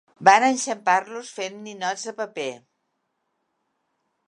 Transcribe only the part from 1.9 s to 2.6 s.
de paper.